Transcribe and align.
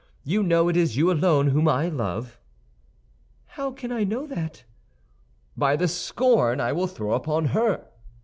You 0.23 0.41
know 0.41 0.67
it 0.67 0.75
is 0.75 0.97
you 0.97 1.11
alone 1.11 1.49
whom 1.49 1.67
I 1.67 1.87
love." 1.87 2.39
"How 3.49 3.69
can 3.71 3.91
I 3.91 4.03
know 4.03 4.25
that?" 4.25 4.63
"By 5.55 5.75
the 5.75 5.87
scorn 5.87 6.59
I 6.59 6.73
will 6.73 6.87
throw 6.87 7.13
upon 7.13 7.45
her." 7.53 7.85